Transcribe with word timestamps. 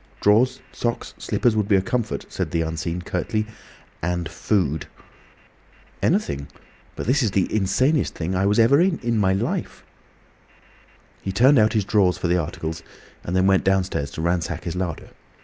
"Drawers, 0.19 0.61
socks, 0.71 1.13
slippers 1.19 1.55
would 1.55 1.67
be 1.67 1.75
a 1.75 1.81
comfort," 1.83 2.25
said 2.27 2.49
the 2.49 2.63
Unseen, 2.63 3.03
curtly. 3.03 3.45
"And 4.01 4.27
food." 4.27 4.87
"Anything. 6.01 6.47
But 6.95 7.05
this 7.05 7.21
is 7.21 7.29
the 7.29 7.45
insanest 7.55 8.15
thing 8.15 8.33
I 8.33 8.39
ever 8.41 8.47
was 8.77 8.87
in, 8.87 8.97
in 9.03 9.19
my 9.19 9.33
life!" 9.33 9.83
He 11.21 11.31
turned 11.31 11.59
out 11.59 11.73
his 11.73 11.85
drawers 11.85 12.17
for 12.17 12.27
the 12.27 12.39
articles, 12.41 12.81
and 13.23 13.35
then 13.35 13.45
went 13.45 13.63
downstairs 13.63 14.09
to 14.13 14.23
ransack 14.23 14.63
his 14.63 14.75
larder. 14.75 15.09